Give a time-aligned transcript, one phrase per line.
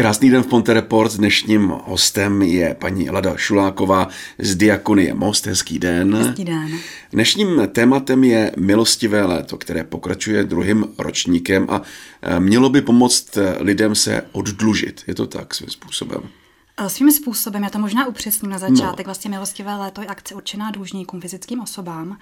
[0.00, 1.16] Krásný den v Ponte Report.
[1.16, 4.08] Dnešním hostem je paní Lada Šuláková
[4.38, 5.46] z Diakonie Most.
[5.46, 6.16] Hezký den.
[6.16, 6.78] Hezký den.
[7.12, 11.82] Dnešním tématem je milostivé léto, které pokračuje druhým ročníkem a
[12.22, 15.02] e, mělo by pomoct lidem se oddlužit.
[15.06, 16.20] Je to tak svým způsobem?
[16.88, 19.08] Svým způsobem, já to možná upřesním na začátek, no.
[19.08, 22.18] vlastně milostivé léto je akce určená dlužníkům, fyzickým osobám,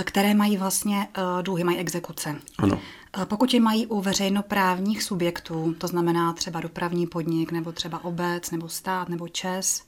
[0.00, 1.06] e, které mají vlastně
[1.42, 2.36] dluhy, mají exekuce.
[2.58, 2.80] Ano.
[3.24, 8.68] Pokud je mají u veřejnoprávních subjektů, to znamená třeba dopravní podnik, nebo třeba obec, nebo
[8.68, 9.82] stát, nebo ČES,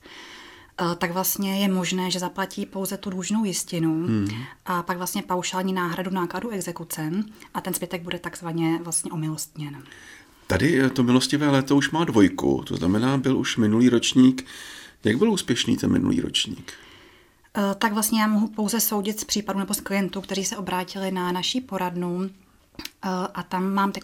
[0.81, 4.27] eh, tak vlastně je možné, že zaplatí pouze tu dlužnou jistinu hmm.
[4.65, 7.11] a pak vlastně paušální náhradu nákladu exekuce
[7.53, 9.83] a ten zbytek bude takzvaně vlastně omilostněn.
[10.47, 14.45] Tady eh, to milostivé léto už má dvojku, to znamená, byl už minulý ročník.
[15.03, 16.73] Jak byl úspěšný ten minulý ročník?
[17.57, 21.11] Eh, tak vlastně já mohu pouze soudit z případů nebo z klientů, kteří se obrátili
[21.11, 22.29] na naší poradnu,
[23.33, 24.03] a tam mám teď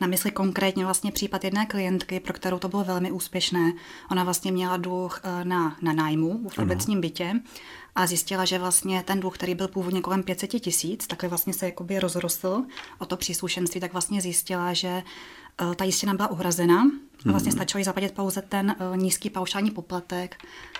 [0.00, 3.72] na mysli konkrétně vlastně případ jedné klientky, pro kterou to bylo velmi úspěšné.
[4.10, 7.40] Ona vlastně měla dluh eh, na, na nájmu v obecním bytě
[7.94, 11.66] a zjistila, že vlastně ten dluh, který byl původně kolem 500 tisíc, takhle vlastně se
[11.66, 12.64] jakoby rozrostl
[12.98, 15.02] o to příslušenství, tak vlastně zjistila, že
[15.76, 16.90] ta jistina byla uhrazena
[17.26, 17.58] a vlastně mhm.
[17.58, 20.36] stačilo jí zaplatit pouze ten nízký paušální poplatek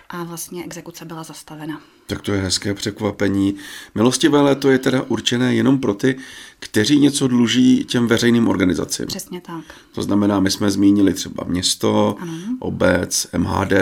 [0.08, 1.80] a vlastně exekuce byla zastavena.
[2.06, 3.54] Tak to je hezké překvapení.
[3.94, 6.16] Milostivé léto je teda určené jenom pro ty,
[6.58, 9.06] kteří něco dluží těm veřejným organizacím.
[9.06, 9.64] Přesně tak.
[9.92, 12.32] To znamená, my jsme zmínili třeba město, ano.
[12.58, 13.72] obec, MHD,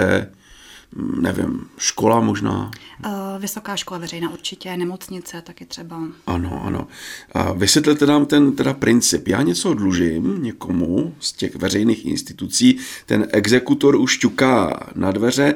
[0.97, 2.71] nevím, škola možná?
[3.07, 6.03] Uh, vysoká škola veřejná určitě, nemocnice taky třeba.
[6.27, 6.87] Ano, ano.
[7.33, 9.29] A vysvětlete nám ten teda princip.
[9.29, 15.55] Já něco dlužím někomu z těch veřejných institucí, ten exekutor už ťuká na dveře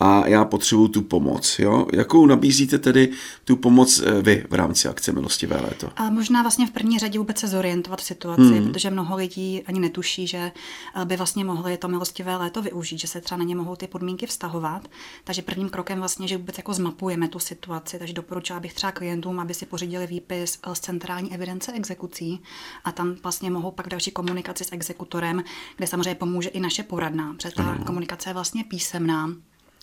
[0.00, 1.58] a já potřebuju tu pomoc.
[1.58, 1.86] Jo?
[1.92, 3.10] Jakou nabízíte tedy
[3.44, 5.90] tu pomoc eh, vy v rámci akce Milostivé léto?
[5.96, 8.72] A možná vlastně v první řadě vůbec se zorientovat v situaci, hmm.
[8.72, 10.52] protože mnoho lidí ani netuší, že
[10.96, 13.86] eh, by vlastně mohli to Milostivé léto využít, že se třeba na ně mohou ty
[13.86, 14.88] podmínky vztahovat.
[15.24, 19.40] Takže prvním krokem vlastně, že vůbec jako zmapujeme tu situaci, takže doporučila bych třeba klientům,
[19.40, 22.40] aby si pořídili výpis eh, z centrální evidence exekucí
[22.84, 25.44] a tam vlastně mohou pak další komunikaci s exekutorem,
[25.76, 29.28] kde samozřejmě pomůže i naše poradná, protože ta komunikace je vlastně písemná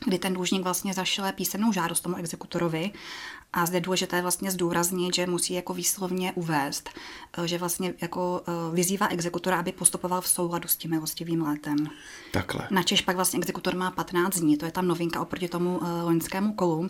[0.06, 2.92] kdy ten dlužník vlastně zašle písemnou žádost tomu exekutorovi
[3.54, 6.90] a zde je důležité vlastně zdůraznit, že musí jako výslovně uvést,
[7.38, 11.78] eh, že vlastně jako eh, vyzývá exekutora, aby postupoval v souladu s tím milostivým létem.
[12.32, 12.68] Takhle.
[12.72, 16.54] Načež pak vlastně exekutor má 15 dní, to je tam novinka oproti tomu uh, loňskému
[16.54, 16.90] kolu,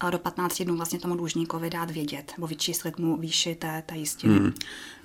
[0.00, 3.96] a do 15 dnů vlastně tomu dlužníkovi dát vědět, nebo vyčíslit mu výši té, té
[3.96, 4.38] jistiny.
[4.38, 4.52] Hmm.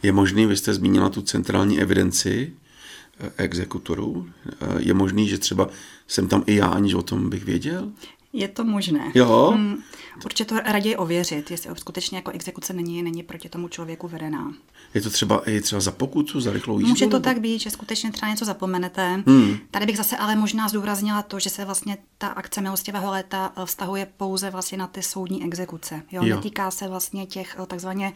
[0.04, 2.54] Je možný, vy jste zmínila tu centrální evidenci,
[3.38, 4.30] exekutorů.
[4.78, 5.70] Je možný, že třeba
[6.08, 7.92] jsem tam i já, aniž o tom bych věděl?
[8.34, 9.12] Je to možné.
[9.16, 9.52] Jo?
[9.56, 9.78] Hmm,
[10.26, 14.54] určitě to raději ověřit, jestli skutečně jako exekuce není, není proti tomu člověku vedená.
[14.94, 16.90] Je to třeba i třeba za pokutu, za rychlou jízdu?
[16.90, 17.24] Může to nebo?
[17.24, 19.24] tak být, že skutečně třeba něco zapomenete.
[19.28, 19.58] Hmm.
[19.72, 23.66] Tady bych zase ale možná zdůraznila to, že se vlastně ta akce milostivého léta eh,
[23.66, 26.02] vztahuje pouze vlastně na ty soudní exekuce.
[26.12, 26.24] Jo?
[26.24, 26.36] Jo.
[26.36, 28.14] Netýká se vlastně těch eh, takzvaně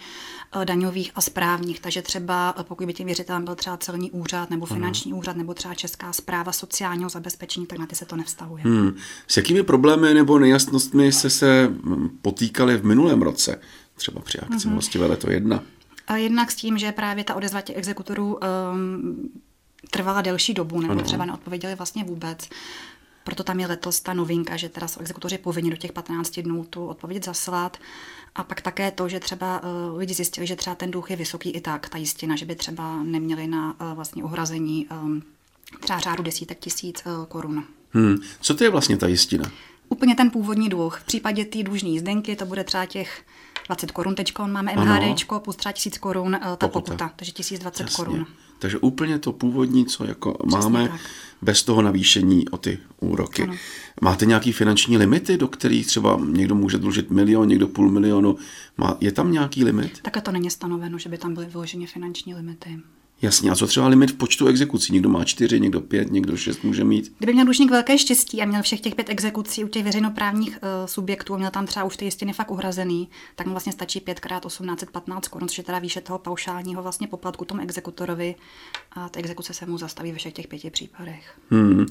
[0.62, 1.79] eh, daňových a správních.
[1.79, 5.19] Takže třeba pokud by tím věřitelem byl třeba celní úřad nebo finanční ano.
[5.19, 8.63] úřad nebo třeba Česká zpráva sociálního zabezpečení, tak na ty se to nevztahuje.
[8.63, 8.96] Hmm.
[9.28, 13.59] S jakými problémy nebo nejasnostmi se se hm, potýkali v minulém roce?
[13.96, 14.69] Třeba při akci mm-hmm.
[14.69, 15.64] Milostivé léto 1?
[16.08, 18.40] A jednak s tím, že právě ta odezva těch exekutorů
[18.72, 19.30] um,
[19.91, 21.03] trvala delší dobu, nebo ano.
[21.03, 22.50] třeba neodpověděli vlastně vůbec.
[23.24, 26.64] Proto tam je letos ta novinka, že teda jsou exekutoři povinni do těch 15 dnů
[26.64, 27.78] tu odpověď zaslat.
[28.35, 31.50] A pak také to, že třeba uh, lidi zjistili, že třeba ten dluh je vysoký
[31.50, 35.24] i tak, ta jistina, že by třeba neměli na uh, vlastně uhrazení um,
[35.80, 37.66] třeba řádu desítek tisíc uh, korun.
[37.91, 38.18] Hmm.
[38.41, 39.52] Co to je vlastně ta jistina?
[39.90, 41.00] Úplně ten původní dluh.
[41.00, 43.24] V případě té dlužní jízdenky to bude třeba těch
[43.68, 47.96] 20 korun, teď máme MHD, plus třeba 1000 korun ta pokuta, pokuta takže 1020 Jasně.
[47.96, 48.26] korun.
[48.60, 51.02] Takže úplně to původní, co jako Přesně máme, tak.
[51.42, 53.44] bez toho navýšení o ty úroky.
[53.44, 53.54] Ano.
[54.02, 58.38] Máte nějaký finanční limity, do kterých třeba někdo může dlužit milion, někdo půl milionu?
[58.78, 60.02] Má, je tam nějaký limit?
[60.02, 62.80] Také to není stanoveno, že by tam byly vyloženě finanční limity.
[63.23, 64.93] Jasně, a co třeba limit v počtu exekucí?
[64.93, 67.14] Někdo má čtyři, někdo pět, někdo šest může mít.
[67.17, 70.85] Kdyby měl dlužník velké štěstí a měl všech těch pět exekucí u těch veřejnoprávních uh,
[70.85, 74.17] subjektů a měl tam třeba už ty jistiny fakt uhrazený, tak mu vlastně stačí 5
[74.17, 78.35] x 1815 korun, což je teda výše toho paušálního vlastně poplatku tomu exekutorovi
[78.91, 81.40] a ty exekuce se mu zastaví ve všech těch pěti případech.
[81.49, 81.85] Hmm.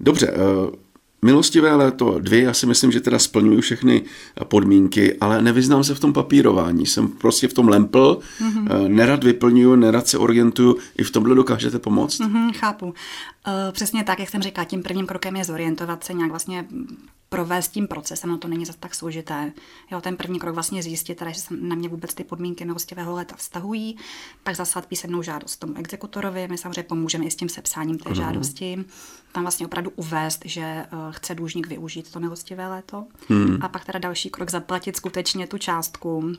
[0.00, 0.89] Dobře, uh
[1.22, 4.02] Milostivé léto dvě, já si myslím, že teda splňuju všechny
[4.44, 6.86] podmínky, ale nevyznám se v tom papírování.
[6.86, 8.88] Jsem prostě v tom lempl, mm-hmm.
[8.88, 10.76] nerad vyplňuju, nerad se orientuju.
[10.98, 12.20] I v tomhle dokážete pomoct?
[12.20, 12.86] Mm-hmm, chápu.
[12.86, 12.92] Uh,
[13.72, 16.66] přesně tak, jak jsem říkala, tím prvním krokem je zorientovat se, nějak vlastně
[17.30, 19.52] provést tím procesem, no to není zase tak složité.
[19.90, 23.14] Jo, ten první krok vlastně zjistit, teda, že se na mě vůbec ty podmínky milostivého
[23.14, 23.96] léta vztahují,
[24.42, 28.84] pak zaslat písemnou žádost tomu exekutorovi, my samozřejmě pomůžeme i s tím sepsáním té žádosti,
[29.32, 33.58] tam vlastně opravdu uvést, že uh, chce dlužník využít to milostivé léto hmm.
[33.60, 36.32] a pak teda další krok zaplatit skutečně tu částku.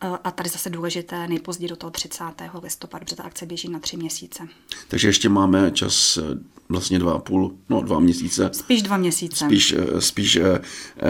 [0.00, 2.24] Eh, a tady zase důležité nejpozději do toho 30.
[2.62, 4.48] listopadu, protože ta akce běží na tři měsíce.
[4.88, 6.22] Takže ještě máme čas eh,
[6.68, 8.50] vlastně dva a půl, no dva měsíce.
[8.52, 9.44] Spíš dva měsíce.
[9.44, 10.38] Spíš, eh, spíš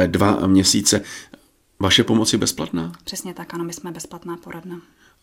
[0.07, 1.03] dva měsíce.
[1.81, 2.93] Vaše pomoc je bezplatná?
[3.05, 4.81] Přesně tak, ano, my jsme bezplatná poradna.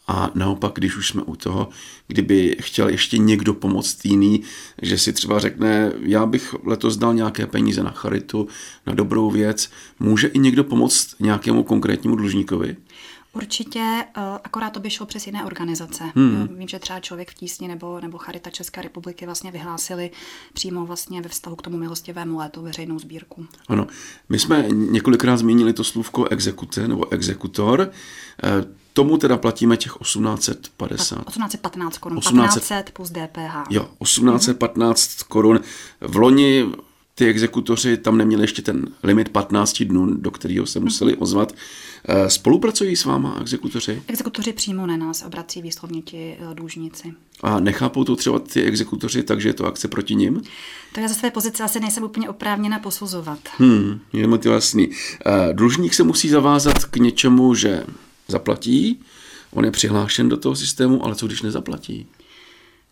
[0.07, 1.69] A naopak, když už jsme u toho,
[2.07, 4.43] kdyby chtěl ještě někdo pomoct jiný,
[4.81, 8.47] že si třeba řekne, já bych letos dal nějaké peníze na charitu,
[8.87, 12.77] na dobrou věc, může i někdo pomoct nějakému konkrétnímu dlužníkovi?
[13.35, 16.03] Určitě, eh, akorát to by šlo přes jiné organizace.
[16.15, 16.47] Hmm.
[16.57, 20.11] Vím, že třeba Člověk v tísni nebo, nebo Charita České republiky vlastně vyhlásili
[20.53, 23.45] přímo vlastně ve vztahu k tomu milostivému létu veřejnou sbírku.
[23.67, 23.87] Ano,
[24.29, 27.91] my jsme několikrát zmínili to slůvko exekute nebo exekutor.
[28.43, 31.25] Eh, tomu teda platíme těch 1850.
[31.25, 33.63] 1815 korun, 1800 plus DPH.
[33.69, 35.27] Jo, 1815 hmm.
[35.27, 35.59] korun.
[36.01, 36.65] V loni
[37.15, 41.21] ty exekutoři tam neměli ještě ten limit 15 dnů, do kterého se museli mhm.
[41.21, 41.55] ozvat.
[42.07, 44.03] Eh, spolupracují s váma exekutoři?
[44.07, 47.13] Exekutoři přímo na nás obrací výslovně ti eh, dlužníci.
[47.41, 50.41] A nechápou to třeba ty exekutoři, takže je to akce proti nim?
[50.93, 53.39] To já ze své pozice asi nejsem úplně oprávněna posuzovat.
[53.57, 54.89] Hmm, je mi to jasný.
[55.25, 57.83] Eh, dlužník se musí zavázat k něčemu, že
[58.27, 58.99] zaplatí,
[59.51, 62.07] on je přihlášen do toho systému, ale co když nezaplatí?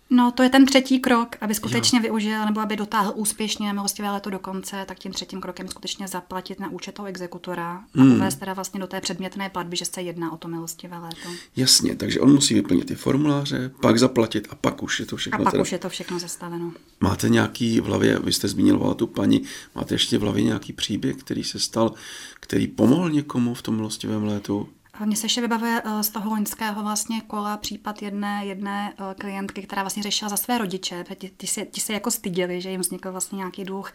[0.09, 2.03] No, to je ten třetí krok, aby skutečně jo.
[2.03, 6.59] využil nebo aby dotáhl úspěšně milostivé léto do konce, tak tím třetím krokem skutečně zaplatit
[6.59, 8.15] na účet toho exekutora a hmm.
[8.15, 11.29] uvést teda vlastně do té předmětné platby, že se jedná o to milostivé léto.
[11.55, 15.41] Jasně, takže on musí vyplnit ty formuláře, pak zaplatit a pak už je to všechno.
[15.41, 15.61] A pak teda...
[15.61, 16.71] už je to všechno zastaveno.
[16.99, 19.43] Máte nějaký v hlavě, vy jste zmínila tu paní,
[19.75, 21.93] máte ještě v hlavě nějaký příběh, který se stal,
[22.39, 24.69] který pomohl někomu v tom milostivém létu?
[24.99, 29.61] Mně se ještě vybavuje eh, z toho loňského vlastně kola případ jedné, jedné eh, klientky,
[29.61, 31.05] která vlastně řešila za své rodiče.
[31.17, 33.93] Ti, ti, se, ti se jako styděli, že jim vznikl vlastně nějaký dluh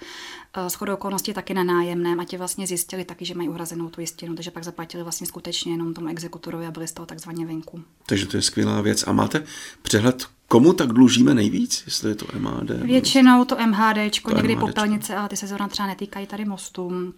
[0.54, 3.88] eh, s chodou okolností taky na nájemném a ti vlastně zjistili taky, že mají uhrazenou
[3.88, 7.46] tu jistinu, takže pak zaplatili vlastně skutečně jenom tomu exekutorovi a byli z toho takzvaně
[7.46, 7.82] venku.
[8.06, 9.04] Takže to je skvělá věc.
[9.06, 9.44] A máte
[9.82, 12.70] přehled, Komu tak dlužíme nejvíc, jestli je to MHD?
[12.70, 14.66] Většinou to MHD, někdy MHDčko.
[14.66, 17.12] popelnice, ale ty se zrovna třeba netýkají tady mostů.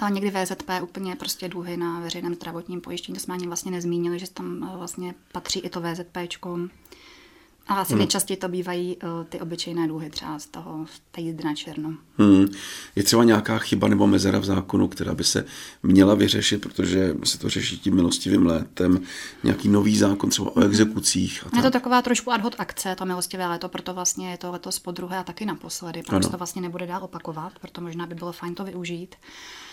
[0.00, 4.18] A někdy VZP úplně prostě dluhy na veřejném zdravotním pojištění, to jsme ani vlastně nezmínili,
[4.18, 6.16] že tam eh, vlastně patří i to VZP.
[7.68, 7.98] A asi hmm.
[7.98, 11.94] nejčastěji to bývají uh, ty obyčejné dluhy, třeba z toho z té jízdy na černo.
[12.18, 12.48] Hmm.
[12.96, 15.44] Je třeba nějaká chyba nebo mezera v zákonu, která by se
[15.82, 19.00] měla vyřešit, protože se to řeší tím milostivým létem,
[19.44, 21.44] nějaký nový zákon třeba o exekucích.
[21.52, 24.52] A je to taková trošku ad hoc akce, to milostivé léto, proto vlastně je to
[24.52, 28.14] letos po druhé a taky naposledy, protože to vlastně nebude dál opakovat, proto možná by
[28.14, 29.14] bylo fajn to využít.
[29.14, 29.70] Eh,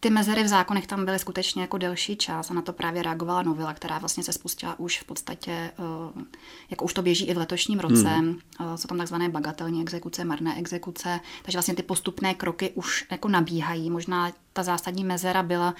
[0.00, 3.42] ty mezery v zákonech tam byly skutečně jako delší čas a na to právě reagovala
[3.42, 6.24] novela, která vlastně se spustila už v podstatě, eh,
[6.70, 8.08] jako už to běží i v letošním roce.
[8.08, 8.38] Hmm.
[8.60, 13.28] Eh, jsou tam takzvané bagatelní exekuce, marné exekuce, takže vlastně ty postupné kroky už jako
[13.28, 13.90] nabíhají.
[13.90, 15.74] Možná ta zásadní mezera byla,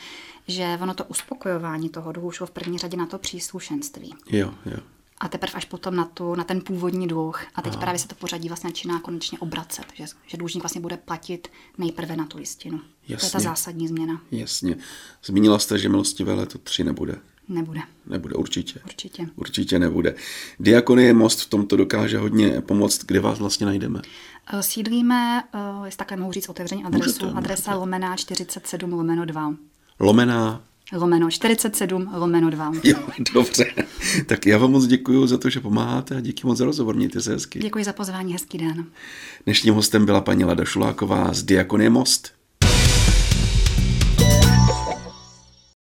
[0.49, 4.15] že ono to uspokojování toho dluhu šlo v první řadě na to příslušenství.
[4.31, 7.43] Jo, jo a teprve až potom na, tu, na ten původní dluh.
[7.55, 7.81] A teď Aha.
[7.81, 12.17] právě se to pořadí vlastně začíná konečně obracet, že, že dlužník vlastně bude platit nejprve
[12.17, 12.81] na tu jistinu.
[13.09, 13.17] Jasně.
[13.17, 14.21] To je ta zásadní změna.
[14.31, 14.77] Jasně.
[15.25, 17.19] Zmínila jste, že milostivé léto tři nebude.
[17.49, 17.81] Nebude.
[18.07, 18.81] Nebude, určitě.
[18.85, 19.27] Určitě.
[19.37, 20.15] Určitě nebude.
[20.61, 23.05] Diakonie Most v tomto dokáže hodně pomoct.
[23.05, 24.01] Kde vás vlastně najdeme?
[24.53, 27.81] Eh, sídlíme, eh, jestli takhle mohu říct otevření adresu, můžete, adresa můžete.
[27.81, 29.55] lomená 47 lomeno 2.
[30.01, 32.73] Lomená lomeno 47 lomeno 2.
[32.85, 32.99] Jo,
[33.35, 33.67] dobře.
[34.27, 36.97] Tak já vám moc děkuji za to, že pomáháte a díky moc za rozhovor.
[36.97, 37.59] Mějte se hezky.
[37.59, 38.85] Děkuji za pozvání, hezký den.
[39.45, 42.33] Dnešním hostem byla paní Lada Šuláková z Diakonie Most.